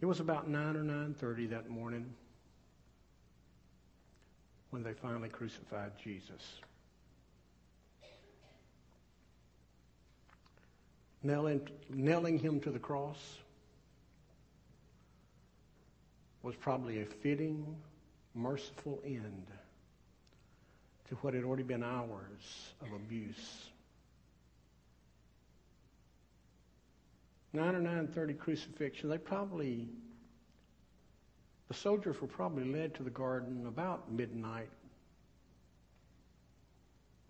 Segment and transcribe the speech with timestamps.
[0.00, 2.14] It was about 9 or 9:30 that morning
[4.70, 6.60] when they finally crucified Jesus.
[11.22, 13.38] Nailing, nailing him to the cross
[16.42, 17.76] was probably a fitting,
[18.34, 19.46] merciful end
[21.08, 23.70] to what had already been hours of abuse.
[27.56, 29.88] 9 or 9.30 crucifixion, they probably,
[31.68, 34.68] the soldiers were probably led to the garden about midnight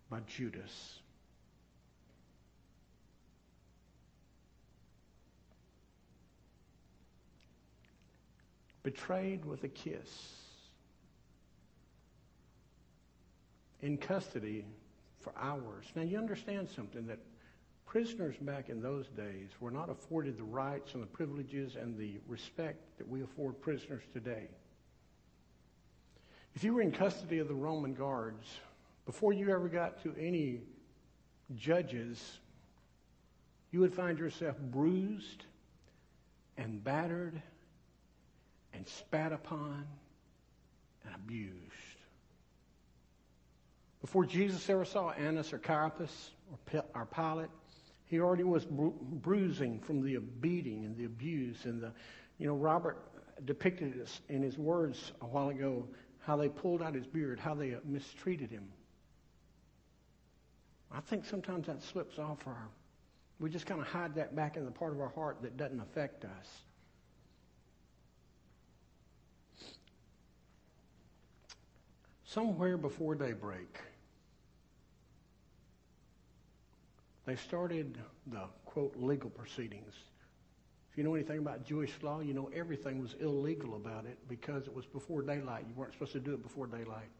[0.09, 0.99] by Judas.
[8.83, 10.33] Betrayed with a kiss.
[13.81, 14.65] In custody
[15.19, 15.85] for hours.
[15.95, 17.19] Now you understand something that
[17.87, 22.19] prisoners back in those days were not afforded the rights and the privileges and the
[22.27, 24.49] respect that we afford prisoners today.
[26.53, 28.45] If you were in custody of the Roman guards,
[29.05, 30.61] before you ever got to any
[31.55, 32.39] judges,
[33.71, 35.45] you would find yourself bruised
[36.57, 37.41] and battered
[38.73, 39.85] and spat upon
[41.05, 41.53] and abused.
[44.01, 46.31] Before Jesus ever saw Annas or Caiaphas
[46.93, 47.49] or Pilate,
[48.07, 51.91] he already was bru- bruising from the beating and the abuse and the,
[52.37, 52.97] you know, Robert
[53.45, 55.87] depicted this in his words a while ago
[56.19, 58.67] how they pulled out his beard, how they uh, mistreated him.
[60.91, 62.67] I think sometimes that slips off our.
[63.39, 65.79] We just kind of hide that back in the part of our heart that doesn't
[65.79, 66.63] affect us.
[72.25, 73.79] Somewhere before daybreak,
[77.27, 77.97] they started
[78.27, 79.93] the quote legal proceedings.
[80.89, 84.65] If you know anything about Jewish law, you know everything was illegal about it because
[84.65, 85.65] it was before daylight.
[85.67, 87.11] You weren't supposed to do it before daylight.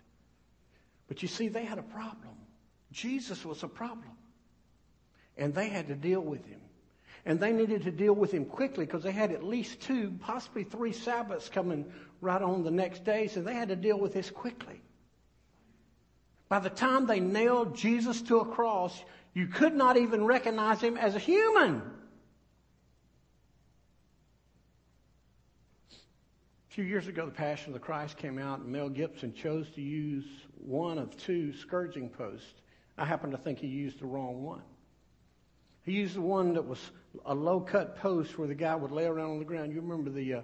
[1.10, 2.36] But you see, they had a problem.
[2.92, 4.16] Jesus was a problem.
[5.38, 6.62] And they had to deal with him.
[7.26, 10.64] And they needed to deal with him quickly because they had at least two, possibly
[10.64, 11.86] three Sabbaths coming
[12.22, 13.28] right on the next day.
[13.28, 14.82] So they had to deal with this quickly.
[16.50, 19.04] By the time they nailed Jesus to a cross,
[19.34, 21.82] you could not even recognize him as a human.
[25.92, 29.70] A few years ago, The Passion of the Christ came out, and Mel Gibson chose
[29.72, 30.26] to use
[30.56, 32.62] one of two scourging posts.
[32.98, 34.62] I happen to think he used the wrong one.
[35.84, 36.80] He used the one that was
[37.26, 39.72] a low cut post where the guy would lay around on the ground.
[39.74, 40.42] You remember the, uh,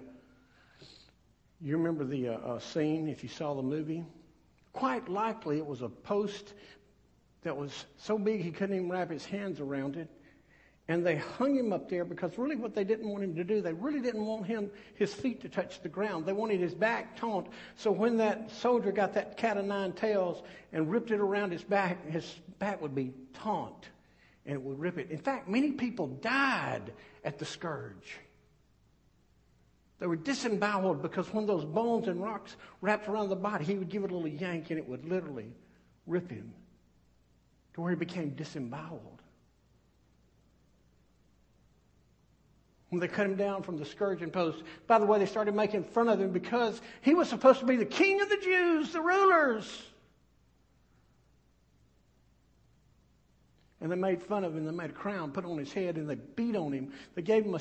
[1.60, 4.04] you remember the uh, uh, scene if you saw the movie?
[4.74, 6.52] Quite likely it was a post
[7.42, 10.08] that was so big he couldn't even wrap his hands around it.
[10.88, 13.62] And they hung him up there because really what they didn't want him to do,
[13.62, 16.26] they really didn't want him, his feet to touch the ground.
[16.26, 17.46] They wanted his back taut.
[17.76, 20.42] So when that soldier got that cat of nine tails
[20.72, 22.26] and ripped it around his back, his
[22.58, 23.86] back would be taut
[24.44, 25.10] and it would rip it.
[25.10, 26.92] In fact, many people died
[27.24, 28.18] at the scourge.
[30.04, 33.88] They were disemboweled because when those bones and rocks wrapped around the body, he would
[33.88, 35.50] give it a little yank and it would literally
[36.06, 36.52] rip him
[37.72, 39.22] to where he became disemboweled.
[42.90, 45.84] When they cut him down from the scourging post, by the way, they started making
[45.84, 49.00] fun of him because he was supposed to be the king of the Jews, the
[49.00, 49.84] rulers.
[53.80, 54.66] And they made fun of him.
[54.66, 56.92] They made a crown, put on his head, and they beat on him.
[57.14, 57.60] They gave him a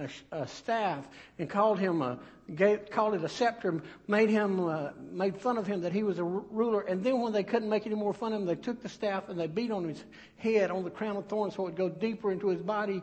[0.00, 1.06] a, a staff
[1.38, 2.18] and called him a
[2.54, 6.18] gave, called it a scepter, made him uh, made fun of him that he was
[6.18, 6.80] a r- ruler.
[6.82, 9.28] And then when they couldn't make any more fun of him, they took the staff
[9.28, 10.02] and they beat on his
[10.36, 13.02] head on the crown of thorns so it would go deeper into his body.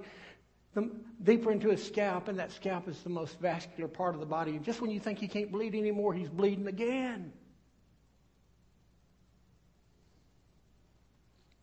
[0.73, 0.91] The,
[1.23, 4.51] deeper into his scalp, and that scalp is the most vascular part of the body.
[4.51, 7.31] And just when you think he can't bleed anymore, he's bleeding again.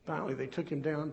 [0.06, 1.12] Finally, they took him down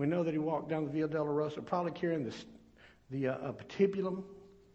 [0.00, 2.34] we know that he walked down the Via Dolorosa, probably carrying the,
[3.10, 4.22] the uh, patibulum.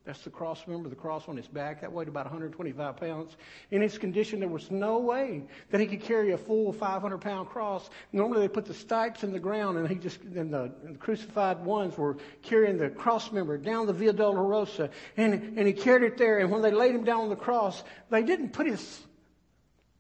[0.06, 1.82] That's the cross, remember the cross on his back?
[1.82, 3.36] That weighed about 125 pounds.
[3.72, 7.50] In his condition, there was no way that he could carry a full 500 pound
[7.50, 7.90] cross.
[8.14, 11.98] Normally they put the stakes in the ground and he just, and the, crucified ones
[11.98, 14.92] were carrying the cross member down the Via Dolorosa.
[15.18, 16.38] And, and he carried it there.
[16.38, 19.02] And when they laid him down on the cross, they didn't put his,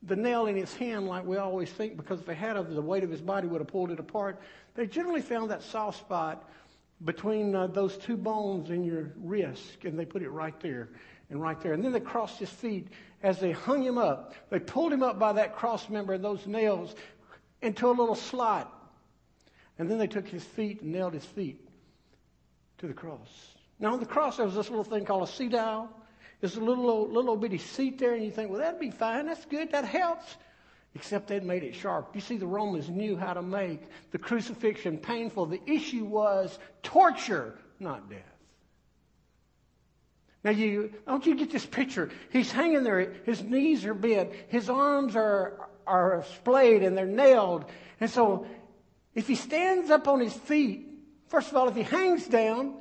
[0.04, 3.04] the nail in his hand like we always think because if they had the weight
[3.04, 4.40] of his body would have pulled it apart.
[4.76, 6.50] They generally found that soft spot
[7.04, 10.90] between uh, those two bones in your wrist, and they put it right there
[11.30, 11.74] and right there.
[11.74, 12.88] And then they crossed his feet
[13.24, 14.34] as they hung him up.
[14.50, 16.96] They pulled him up by that cross member and those nails
[17.62, 18.72] into a little slot.
[19.80, 21.60] And then they took his feet and nailed his feet
[22.78, 23.56] to the cross.
[23.80, 25.90] Now on the cross there was this little thing called a sedile.
[26.40, 29.26] There's a little little bitty seat there, and you think, well, that'd be fine.
[29.26, 29.72] That's good.
[29.72, 30.36] That helps.
[30.96, 32.16] Except they'd made it sharp.
[32.16, 33.82] You see, the Romans knew how to make
[34.12, 35.46] the crucifixion painful.
[35.46, 38.22] The issue was torture, not death.
[40.46, 42.12] Now you, don't you get this picture?
[42.30, 43.14] He's hanging there.
[43.26, 44.32] His knees are bent.
[44.48, 47.66] His arms are, are splayed and they're nailed.
[48.00, 48.48] And so
[49.16, 50.88] if he stands up on his feet,
[51.28, 52.76] first of all, if he hangs down,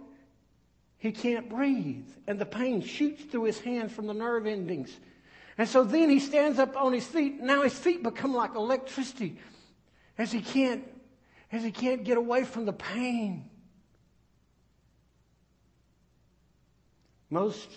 [0.98, 2.06] he can't breathe.
[2.28, 4.94] And the pain shoots through his hands from the nerve endings.
[5.56, 7.40] And so then he stands up on his feet.
[7.40, 9.38] Now his feet become like electricity
[10.18, 10.84] as he can't,
[11.52, 13.48] as he can't get away from the pain.
[17.30, 17.68] Most,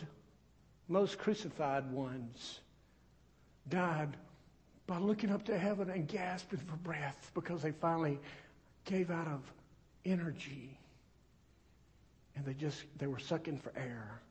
[0.88, 2.60] most crucified ones
[3.70, 4.18] died
[4.88, 8.20] by looking up to heaven and gasping for breath because they finally
[8.86, 9.42] gave out of
[10.06, 10.78] energy
[12.36, 14.22] and they just they were sucking for air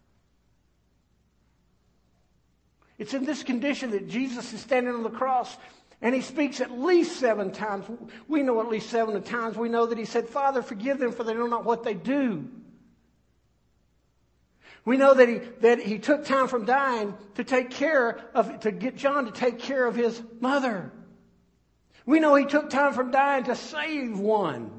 [2.99, 5.57] it's in this condition that jesus is standing on the cross
[6.03, 7.87] and he speaks at least seven times
[8.29, 11.25] we know at least seven times we know that he said father forgive them for
[11.25, 12.49] they know not what they do
[14.87, 18.71] we know that he, that he took time from dying to take care of, to
[18.71, 20.93] get John to take care of his mother.
[22.07, 24.71] We know he took time from dying to save one.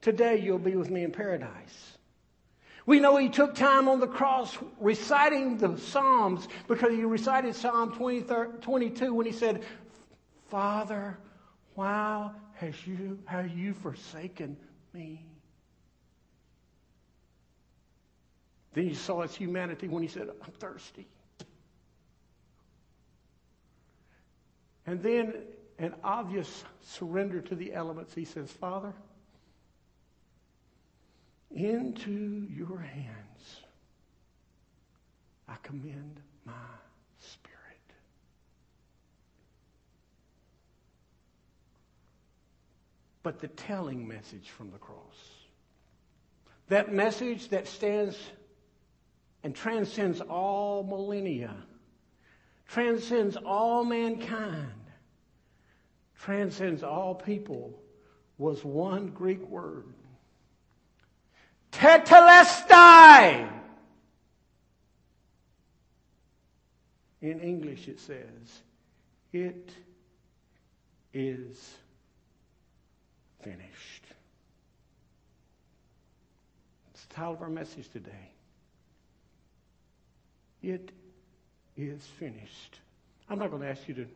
[0.00, 1.93] Today you'll be with me in paradise.
[2.86, 7.92] We know he took time on the cross reciting the Psalms because he recited Psalm
[7.92, 9.62] 22 when he said,
[10.50, 11.18] Father,
[11.74, 14.56] why has you, have you forsaken
[14.92, 15.24] me?
[18.74, 21.06] Then you saw his humanity when he said, I'm thirsty.
[24.86, 25.34] And then
[25.78, 28.14] an obvious surrender to the elements.
[28.14, 28.92] He says, Father,
[31.54, 33.14] into your hands
[35.48, 36.52] I commend my
[37.18, 37.50] spirit.
[43.22, 44.98] But the telling message from the cross,
[46.68, 48.18] that message that stands
[49.42, 51.54] and transcends all millennia,
[52.66, 54.72] transcends all mankind,
[56.18, 57.78] transcends all people,
[58.38, 59.92] was one Greek word.
[61.74, 63.50] Tetelestai.
[67.20, 68.62] In English it says,
[69.32, 69.72] it
[71.12, 71.74] is
[73.42, 74.04] finished.
[76.90, 78.30] It's the title of our message today.
[80.62, 80.92] It
[81.76, 82.80] is finished.
[83.28, 84.06] I'm not going to ask you to,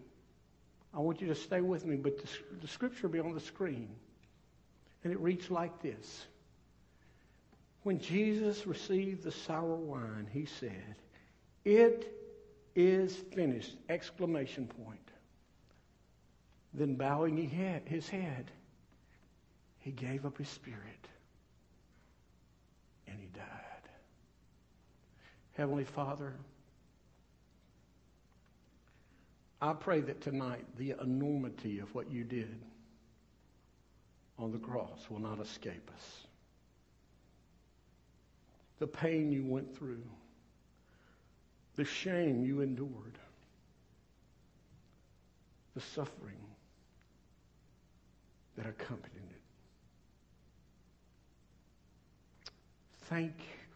[0.94, 2.28] I want you to stay with me, but the,
[2.60, 3.88] the scripture will be on the screen.
[5.02, 6.26] And it reads like this
[7.82, 10.96] When Jesus received the sour wine, he said,
[11.64, 12.12] It
[12.74, 13.76] is finished!
[13.88, 15.00] Exclamation point.
[16.74, 17.36] Then bowing
[17.86, 18.50] his head,
[19.78, 21.08] he gave up his spirit
[23.06, 23.44] and he died.
[25.56, 26.34] Heavenly Father,
[29.60, 32.60] I pray that tonight the enormity of what you did
[34.38, 36.27] on the cross will not escape us.
[38.78, 40.04] The pain you went through,
[41.76, 43.18] the shame you endured,
[45.74, 46.38] the suffering
[48.56, 49.42] that accompanied it.
[53.06, 53.68] Thank you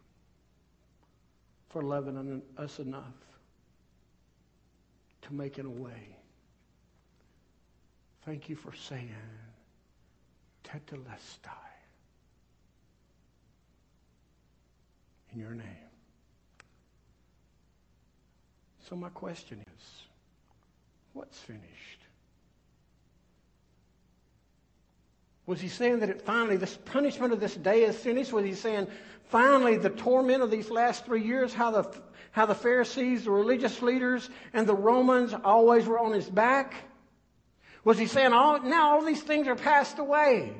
[1.71, 3.15] for loving us enough
[5.23, 6.17] to make it a way.
[8.25, 9.11] Thank you for saying
[10.65, 11.72] tetelestai
[15.35, 15.67] in your name.
[18.89, 19.85] So my question is,
[21.13, 21.63] what's finished?
[25.47, 28.33] Was he saying that it finally, this punishment of this day is finished?
[28.33, 28.87] Was he saying
[29.25, 31.91] finally the torment of these last three years, how the,
[32.31, 36.75] how the Pharisees, the religious leaders, and the Romans always were on his back?
[37.85, 40.55] Was he saying, all, now all these things are passed away?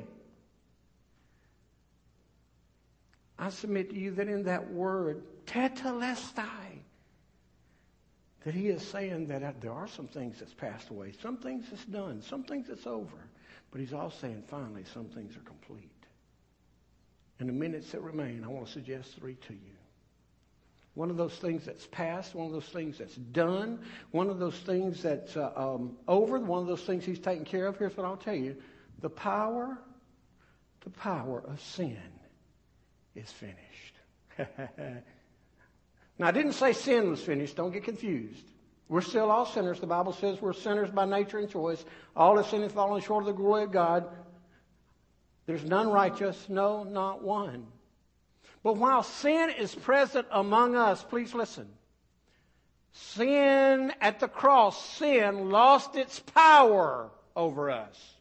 [3.43, 6.79] I submit to you that in that word, tetelestai,
[8.45, 11.83] that he is saying that there are some things that's passed away, some things that's
[11.83, 13.27] done, some things that's over.
[13.69, 15.89] But he's also saying, finally, some things are complete.
[17.41, 19.75] In the minutes that remain, I want to suggest three to you.
[20.93, 23.79] One of those things that's past, one of those things that's done,
[24.11, 27.67] one of those things that's uh, um, over, one of those things he's taken care
[27.67, 27.77] of.
[27.77, 28.55] Here's what I'll tell you.
[29.01, 29.77] The power,
[30.85, 31.97] the power of sin
[33.15, 33.95] is finished.
[36.17, 37.55] now, I didn't say sin was finished.
[37.55, 38.45] Don't get confused.
[38.89, 39.79] We're still all sinners.
[39.79, 41.83] The Bible says we're sinners by nature and choice.
[42.15, 44.05] All have sinned and fallen short of the glory of God.
[45.45, 47.65] There's none righteous, no, not one.
[48.63, 51.67] But while sin is present among us, please listen.
[52.93, 58.13] Sin at the cross, sin lost its power over us.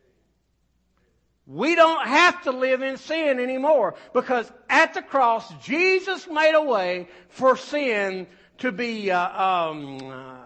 [1.52, 6.62] We don't have to live in sin anymore because at the cross, Jesus made a
[6.62, 8.26] way for sin
[8.58, 10.36] to be, uh, um, uh,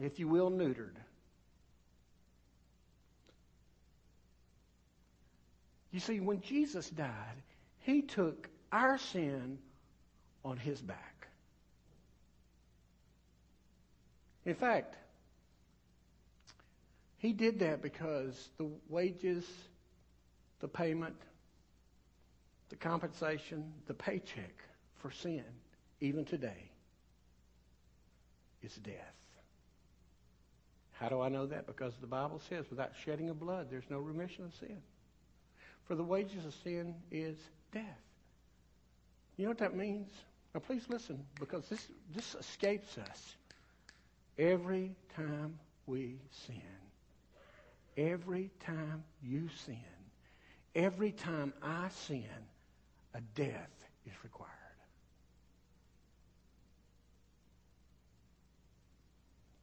[0.00, 0.94] if you will, neutered.
[5.92, 7.42] You see, when Jesus died,
[7.80, 9.58] he took our sin
[10.42, 11.28] on his back.
[14.46, 14.94] In fact,
[17.18, 19.44] he did that because the wages,
[20.60, 21.16] the payment,
[22.68, 24.54] the compensation, the paycheck
[24.96, 25.44] for sin,
[26.00, 26.70] even today,
[28.62, 29.14] is death.
[30.92, 31.66] How do I know that?
[31.66, 34.78] Because the Bible says, without shedding of blood, there's no remission of sin.
[35.84, 37.36] For the wages of sin is
[37.72, 37.82] death.
[39.36, 40.10] You know what that means?
[40.54, 43.36] Now, please listen, because this, this escapes us.
[44.38, 46.62] Every time we sin,
[47.96, 49.76] every time you sin,
[50.76, 52.24] every time I sin,
[53.14, 54.52] a death is required.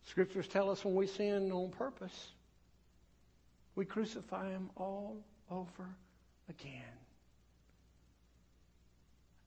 [0.06, 2.32] Scriptures tell us when we sin on purpose,
[3.76, 5.88] we crucify him all over
[6.50, 7.03] again.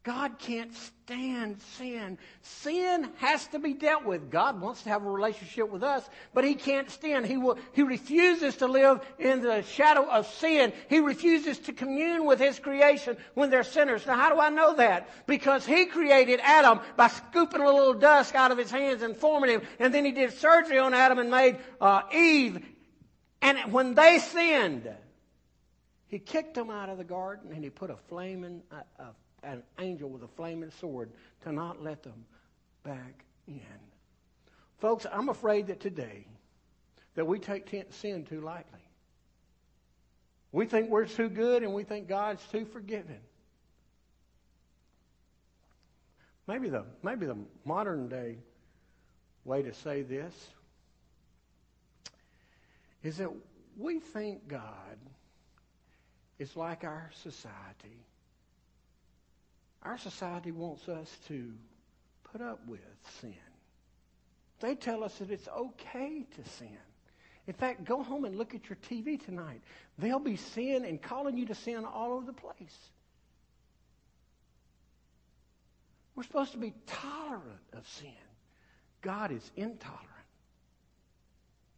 [0.06, 2.16] God can't stand sin.
[2.40, 4.30] Sin has to be dealt with.
[4.30, 7.26] God wants to have a relationship with us, but He can't stand.
[7.26, 10.72] He will, He refuses to live in the shadow of sin.
[10.88, 14.06] He refuses to commune with His creation when they're sinners.
[14.06, 15.08] Now how do I know that?
[15.26, 19.50] Because He created Adam by scooping a little dust out of His hands and forming
[19.50, 22.64] him, and then He did surgery on Adam and made uh, Eve.
[23.42, 24.88] And when they sinned,
[26.06, 29.06] he kicked them out of the garden and he put a flaming, a, a,
[29.46, 31.10] an angel with a flaming sword
[31.42, 32.24] to not let them
[32.82, 33.60] back in.
[34.78, 36.26] Folks, I'm afraid that today
[37.14, 38.80] that we take sin too lightly.
[40.52, 43.20] We think we're too good and we think God's too forgiving.
[46.46, 48.38] Maybe the, maybe the modern day
[49.44, 50.34] way to say this
[53.02, 53.30] is that
[53.76, 54.98] we think God
[56.38, 58.04] is like our society.
[59.82, 61.52] Our society wants us to
[62.24, 62.80] put up with
[63.20, 63.34] sin.
[64.60, 66.78] They tell us that it's okay to sin.
[67.46, 69.60] In fact, go home and look at your TV tonight.
[69.98, 72.76] They'll be sin and calling you to sin all over the place.
[76.16, 78.10] We're supposed to be tolerant of sin.
[79.02, 80.10] God is intolerant.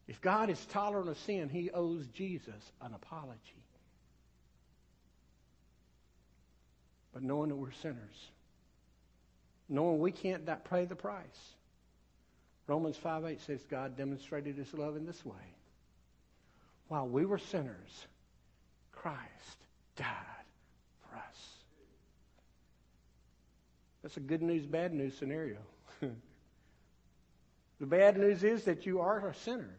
[0.06, 3.64] If God is tolerant of sin, he owes Jesus an apology.
[7.18, 8.30] But knowing that we're sinners,
[9.68, 11.56] knowing we can't pay the price.
[12.68, 15.34] Romans 5 8 says God demonstrated his love in this way.
[16.86, 18.06] While we were sinners,
[18.92, 19.18] Christ
[19.96, 20.06] died
[21.00, 21.48] for us.
[24.04, 25.58] That's a good news, bad news scenario.
[26.00, 29.76] the bad news is that you are a sinner.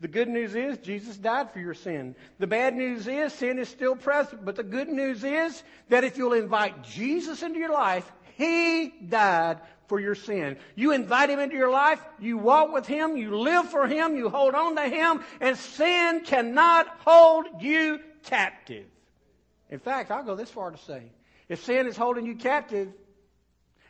[0.00, 2.14] The good news is Jesus died for your sin.
[2.38, 4.44] The bad news is sin is still present.
[4.44, 9.58] But the good news is that if you'll invite Jesus into your life, He died
[9.88, 10.56] for your sin.
[10.76, 14.28] You invite Him into your life, you walk with Him, you live for Him, you
[14.28, 18.86] hold on to Him, and sin cannot hold you captive.
[19.70, 21.02] In fact, I'll go this far to say,
[21.48, 22.92] if sin is holding you captive,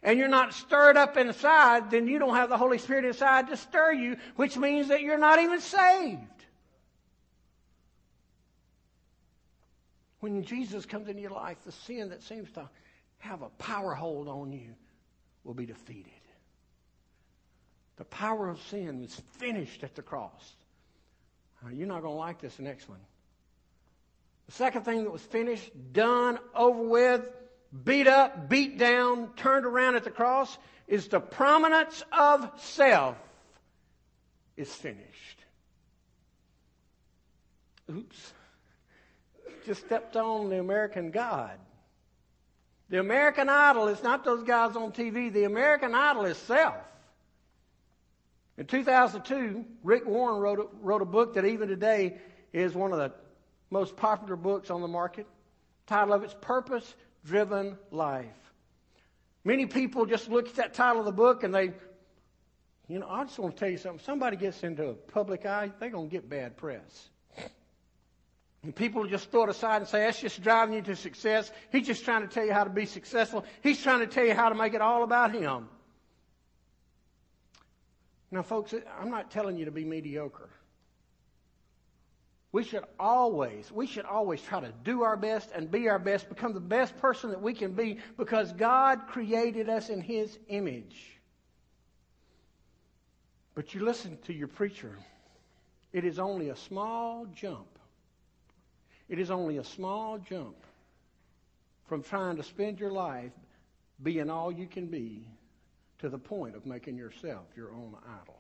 [0.03, 3.57] and you're not stirred up inside, then you don't have the Holy Spirit inside to
[3.57, 6.21] stir you, which means that you're not even saved.
[10.21, 12.69] When Jesus comes into your life, the sin that seems to
[13.19, 14.75] have a power hold on you
[15.45, 16.13] will be defeated.
[17.97, 20.55] The power of sin was finished at the cross.
[21.73, 23.01] You're not going to like this next one.
[24.47, 27.23] The second thing that was finished, done, over with,
[27.85, 30.57] beat up, beat down, turned around at the cross
[30.87, 33.17] is the prominence of self
[34.57, 35.45] is finished.
[37.91, 38.33] Oops.
[39.67, 41.59] Just stepped on the American God.
[42.91, 45.31] The American Idol is not those guys on TV.
[45.33, 46.77] The American Idol is self.
[48.57, 52.19] In 2002, Rick Warren wrote a, wrote a book that even today
[52.53, 53.13] is one of the
[53.71, 55.27] most popular books on the market.
[55.87, 56.95] The title of it's Purpose
[57.29, 58.27] driven life.
[59.45, 61.73] Many people just look at that title of the book and they,
[62.89, 64.05] you know, I just want to tell you something.
[64.05, 67.11] Somebody gets into a public eye, they're going to get bad press.
[68.65, 71.53] And people just throw it aside and say, that's just driving you to success.
[71.71, 73.45] He's just trying to tell you how to be successful.
[73.63, 75.69] He's trying to tell you how to make it all about him.
[78.31, 80.51] Now, folks, I'm not telling you to be mediocre.
[82.51, 86.29] We should always, we should always try to do our best and be our best,
[86.29, 91.19] become the best person that we can be because God created us in His image.
[93.55, 94.97] But you listen to your preacher.
[95.93, 97.79] It is only a small jump.
[99.09, 100.57] It is only a small jump
[101.87, 103.33] from trying to spend your life
[104.03, 105.27] being all you can be
[105.99, 108.39] to the point of making yourself your own idol.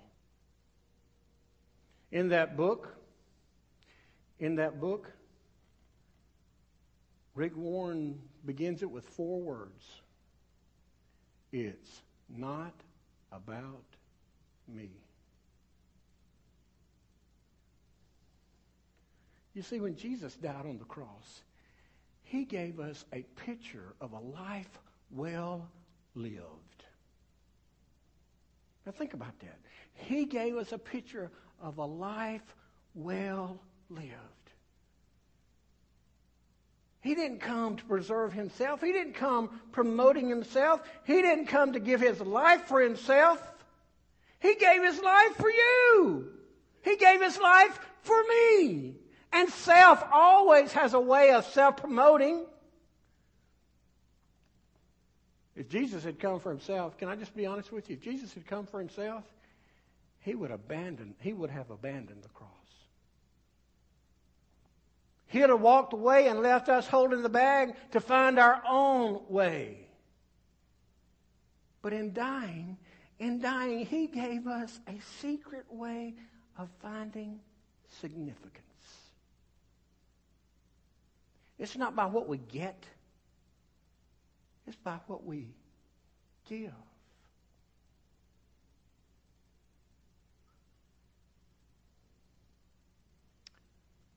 [2.12, 2.97] In that book,
[4.40, 5.10] in that book,
[7.34, 9.84] Rick Warren begins it with four words.
[11.52, 12.74] It's not
[13.32, 13.84] about
[14.66, 14.90] me.
[19.54, 21.42] You see, when Jesus died on the cross,
[22.22, 24.78] he gave us a picture of a life
[25.10, 25.68] well
[26.14, 26.84] lived.
[28.84, 29.58] Now think about that.
[29.94, 31.30] He gave us a picture
[31.60, 32.54] of a life
[32.94, 34.12] well lived.
[37.00, 38.80] He didn't come to preserve himself.
[38.82, 40.82] He didn't come promoting himself.
[41.04, 43.40] He didn't come to give his life for himself.
[44.40, 46.28] He gave his life for you.
[46.82, 48.94] He gave his life for me.
[49.32, 52.44] And self always has a way of self promoting.
[55.54, 57.96] If Jesus had come for himself, can I just be honest with you?
[57.96, 59.24] If Jesus had come for himself,
[60.20, 62.57] he would abandon, he would have abandoned the cross.
[65.28, 69.86] He'd have walked away and left us holding the bag to find our own way.
[71.82, 72.78] But in dying,
[73.18, 76.14] in dying, he gave us a secret way
[76.56, 77.40] of finding
[78.00, 78.64] significance.
[81.58, 82.84] It's not by what we get,
[84.66, 85.48] it's by what we
[86.48, 86.72] give.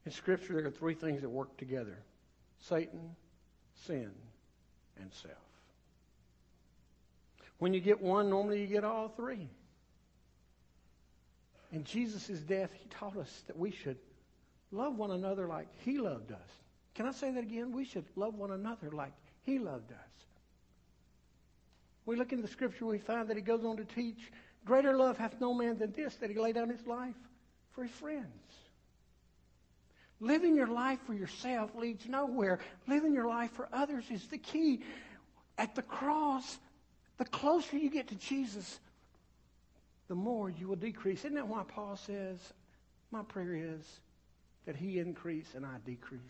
[0.04, 1.98] In Scripture, there are three things that work together
[2.58, 3.14] Satan,
[3.86, 4.10] sin,
[5.00, 5.34] and self.
[7.58, 9.48] When you get one, normally you get all three.
[11.72, 13.98] In Jesus' death, he taught us that we should
[14.72, 16.48] love one another like he loved us.
[16.94, 17.72] Can I say that again?
[17.72, 19.12] We should love one another like
[19.42, 19.98] he loved us.
[22.04, 24.32] We look in the scripture, we find that he goes on to teach,
[24.64, 27.14] greater love hath no man than this, that he lay down his life
[27.70, 28.26] for his friends.
[30.22, 32.60] Living your life for yourself leads nowhere.
[32.86, 34.80] Living your life for others is the key.
[35.58, 36.58] At the cross,
[37.18, 38.78] the closer you get to Jesus,
[40.06, 41.24] the more you will decrease.
[41.24, 42.38] Isn't that why Paul says,
[43.10, 43.84] My prayer is
[44.64, 46.20] that he increase and I decrease?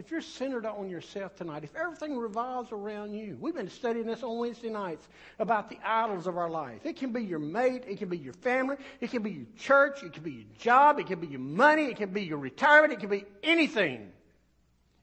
[0.00, 4.22] If you're centered on yourself tonight, if everything revolves around you, we've been studying this
[4.22, 5.06] on Wednesday nights
[5.38, 6.80] about the idols of our life.
[6.84, 10.02] It can be your mate, it can be your family, it can be your church,
[10.02, 12.94] it can be your job, it can be your money, it can be your retirement,
[12.94, 14.10] it can be anything.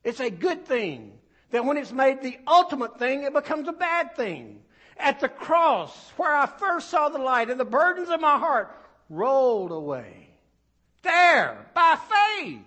[0.03, 1.11] It's a good thing
[1.51, 4.61] that when it's made the ultimate thing, it becomes a bad thing.
[4.97, 8.75] At the cross, where I first saw the light and the burdens of my heart
[9.11, 10.29] rolled away.
[11.03, 11.99] There, by
[12.39, 12.61] faith.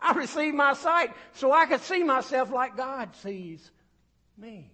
[0.00, 3.70] I received my sight so I could see myself like God sees
[4.36, 4.70] me.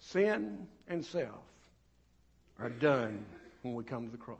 [0.00, 1.44] Sin and self
[2.58, 3.24] are done
[3.62, 4.38] when we come to the cross.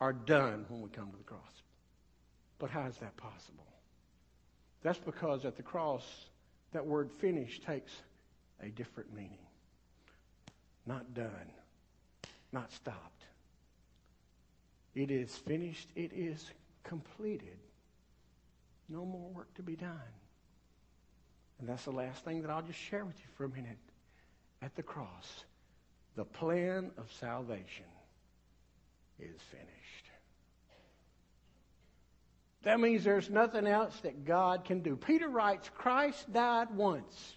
[0.00, 1.40] Are done when we come to the cross.
[2.58, 3.66] But how is that possible?
[4.82, 6.04] That's because at the cross,
[6.72, 7.92] that word finish takes
[8.62, 9.38] a different meaning.
[10.86, 11.50] Not done,
[12.52, 13.24] not stopped.
[14.96, 15.90] It is finished.
[15.94, 16.50] It is
[16.82, 17.58] completed.
[18.88, 19.92] No more work to be done.
[21.60, 23.78] And that's the last thing that I'll just share with you for a minute.
[24.62, 25.44] At the cross,
[26.16, 27.84] the plan of salvation
[29.20, 30.10] is finished.
[32.62, 34.96] That means there's nothing else that God can do.
[34.96, 37.36] Peter writes Christ died once,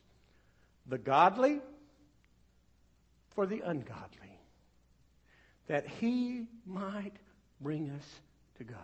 [0.87, 1.59] the godly
[3.35, 4.39] for the ungodly,
[5.67, 7.13] that he might
[7.61, 8.05] bring us
[8.57, 8.77] to God.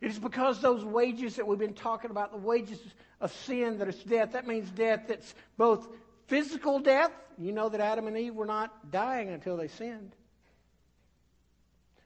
[0.00, 2.78] It is because those wages that we've been talking about, the wages
[3.20, 4.32] of sin, that it's death.
[4.32, 5.86] That means death that's both
[6.26, 7.10] physical death.
[7.36, 10.14] You know that Adam and Eve were not dying until they sinned.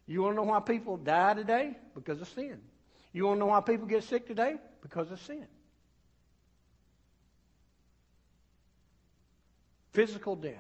[0.07, 1.77] You want to know why people die today?
[1.95, 2.61] Because of sin.
[3.13, 4.57] You want to know why people get sick today?
[4.83, 5.47] Because of sin.
[9.93, 10.53] Physical death.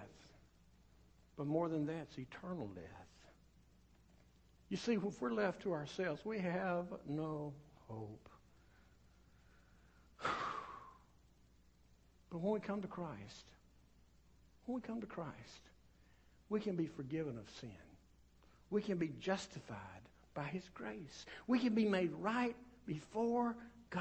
[1.37, 3.04] But more than that, it's eternal death.
[4.69, 7.53] You see, if we're left to ourselves, we have no
[7.89, 8.29] hope.
[12.31, 13.45] But when we come to Christ,
[14.67, 15.31] when we come to Christ,
[16.49, 17.71] we can be forgiven of sin.
[18.71, 19.79] We can be justified
[20.35, 21.27] by His grace.
[21.47, 23.55] We can be made right before
[23.91, 24.01] God.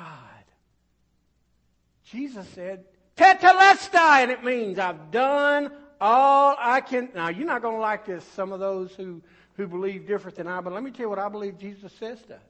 [2.05, 5.71] Jesus said, Tetelestai, and it means I've done
[6.01, 7.09] all I can.
[7.15, 9.21] Now, you're not going to like this, some of those who,
[9.55, 12.21] who believe different than I, but let me tell you what I believe Jesus says
[12.23, 12.41] to us.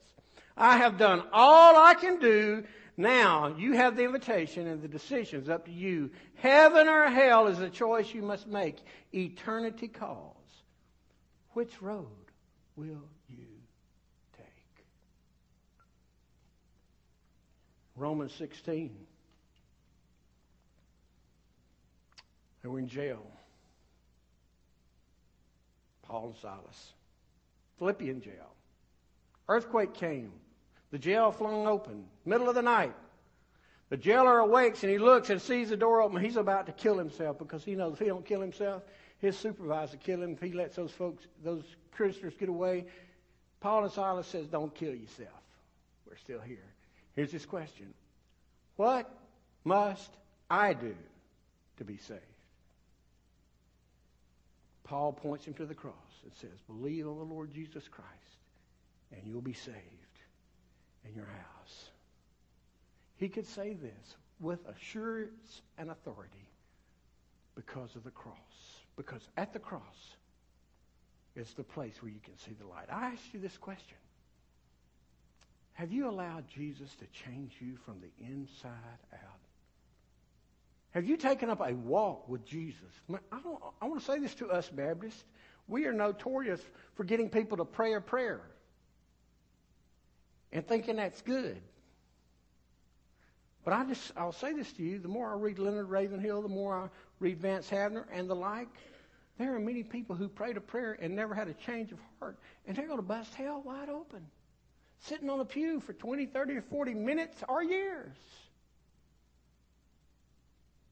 [0.56, 2.63] I have done all I can do.
[2.96, 6.12] Now, you have the invitation and the decision is up to you.
[6.36, 8.78] Heaven or hell is a choice you must make.
[9.13, 10.38] Eternity calls.
[11.54, 12.08] Which road
[12.76, 13.48] will you
[14.38, 14.86] take?
[17.96, 18.96] Romans 16.
[22.62, 23.26] They were in jail.
[26.13, 26.93] Paul and Silas.
[27.80, 28.54] Philippian jail.
[29.49, 30.32] Earthquake came.
[30.91, 32.06] The jail flung open.
[32.23, 32.93] Middle of the night.
[33.89, 36.23] The jailer awakes and he looks and sees the door open.
[36.23, 38.84] He's about to kill himself because he knows if he don't kill himself,
[39.17, 42.86] his supervisor kill him if he lets those folks, those prisoners get away.
[43.60, 45.41] Paul and Silas says, "Don't kill yourself.
[46.08, 46.69] We're still here."
[47.15, 47.91] Here's his question:
[48.76, 49.10] What
[49.63, 50.12] must
[50.47, 50.95] I do
[51.78, 52.33] to be saved?
[54.84, 55.93] Paul points him to the cross
[56.24, 58.10] and says, Believe on the Lord Jesus Christ,
[59.12, 59.78] and you'll be saved
[61.08, 61.89] in your house.
[63.15, 66.50] He could say this with assurance and authority
[67.56, 68.36] because of the cross.
[68.96, 70.17] Because at the cross
[71.36, 72.88] is the place where you can see the light.
[72.91, 73.98] I ask you this question
[75.74, 79.42] Have you allowed Jesus to change you from the inside out?
[80.93, 82.79] Have you taken up a walk with Jesus?
[83.32, 83.39] I,
[83.82, 85.23] I want to say this to us Baptists.
[85.67, 86.62] We are notorious
[86.95, 88.41] for getting people to pray a prayer
[90.51, 91.60] and thinking that's good.
[93.63, 96.49] But I just, I'll say this to you, the more I read Leonard Ravenhill, the
[96.49, 98.67] more I read Vance Havner and the like,
[99.39, 102.38] there are many people who prayed a prayer and never had a change of heart,
[102.67, 104.23] and they're going to bust hell wide open,
[104.99, 108.15] sitting on a pew for 20, 30, or 40 minutes or years.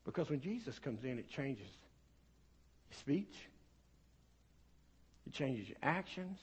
[0.06, 1.68] Because when Jesus comes in, it changes
[2.90, 3.36] your speech,
[5.28, 6.40] it changes your actions,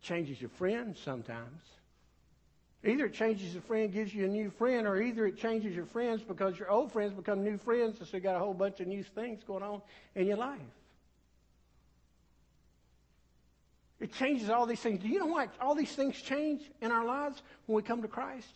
[0.00, 1.62] it changes your friends sometimes.
[2.82, 5.84] Either it changes your friend, gives you a new friend, or either it changes your
[5.84, 8.86] friends because your old friends become new friends, so you got a whole bunch of
[8.86, 9.82] new things going on
[10.14, 10.60] in your life.
[14.00, 15.02] It changes all these things.
[15.02, 18.08] Do you know why all these things change in our lives when we come to
[18.08, 18.54] Christ?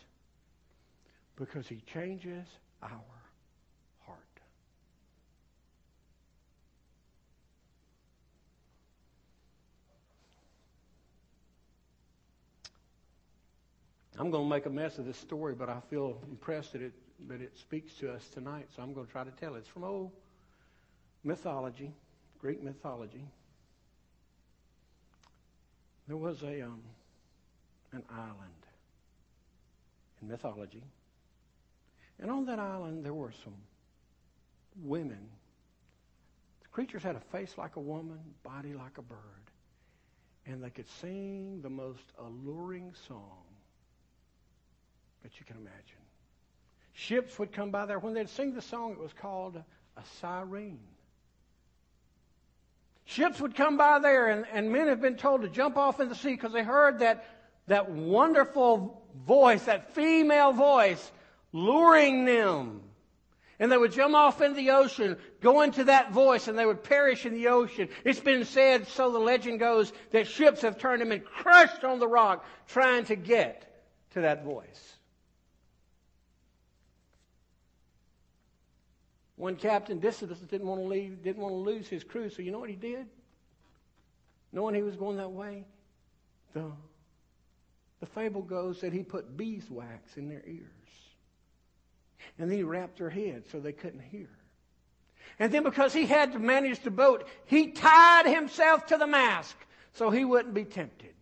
[1.37, 2.47] Because He changes
[2.83, 3.03] our
[14.19, 16.93] I'm going to make a mess of this story, but I feel impressed that it,
[17.29, 19.61] that it speaks to us tonight, so I'm going to try to tell it.
[19.61, 20.13] It's from old
[21.25, 21.91] mythology,
[22.39, 23.25] Greek mythology.
[26.07, 26.83] There was a um,
[27.93, 28.67] an island
[30.21, 30.83] in mythology,
[32.21, 33.55] and on that island there were some
[34.85, 35.29] women.
[36.63, 39.19] The creatures had a face like a woman, body like a bird,
[40.47, 43.44] and they could sing the most alluring song
[45.25, 45.99] that you can imagine.
[46.93, 47.99] Ships would come by there.
[47.99, 50.79] When they'd sing the song, it was called a siren.
[53.07, 56.09] Ships would come by there, and, and men have been told to jump off in
[56.09, 57.27] the sea because they heard that,
[57.67, 61.11] that wonderful voice, that female voice,
[61.53, 62.83] luring them.
[63.59, 66.83] And they would jump off into the ocean, go into that voice, and they would
[66.83, 67.89] perish in the ocean.
[68.05, 71.99] It's been said, so the legend goes, that ships have turned them and crushed on
[71.99, 73.71] the rock trying to get
[74.13, 74.95] to that voice.
[79.37, 82.53] One Captain Odysseus didn't want to leave, didn't want to lose his crew, so you
[82.53, 83.07] know what he did?
[84.53, 85.65] Knowing he was going that way,
[86.53, 86.71] the,
[88.01, 90.69] the fable goes that he put beeswax in their ears.
[92.39, 94.29] And then he wrapped their heads so they couldn't hear.
[95.39, 99.57] And then because he had to manage the boat, he tied himself to the mast
[99.95, 101.15] so he wouldn't be tempted.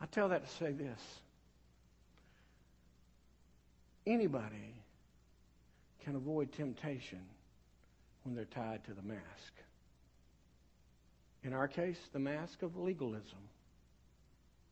[0.00, 1.00] I tell that to say this.
[4.06, 4.74] Anybody
[6.04, 7.20] can avoid temptation
[8.24, 9.52] when they're tied to the mask.
[11.44, 13.38] In our case, the mask of legalism.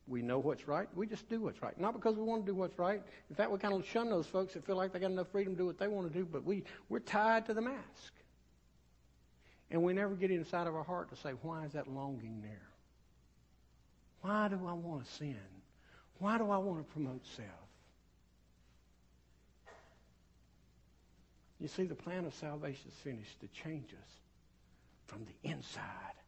[0.06, 0.88] We know what's right.
[0.96, 1.78] We just do what's right.
[1.78, 3.02] Not because we want to do what's right.
[3.28, 5.54] In fact, we kind of shun those folks that feel like they got enough freedom
[5.54, 8.12] to do what they want to do, but we, we're tied to the mask.
[9.70, 12.70] And we never get inside of our heart to say, why is that longing there?
[14.22, 15.36] Why do I want to sin?
[16.18, 17.48] Why do I want to promote self?
[21.60, 23.40] You see, the plan of salvation is finished.
[23.40, 24.10] To change us
[25.06, 26.19] from the inside